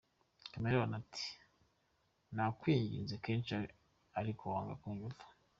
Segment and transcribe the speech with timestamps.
[0.51, 1.25] Chameleone ati
[2.35, 3.53] “Nakwinginze kenshi
[4.19, 5.23] ariko wanga kunyumva.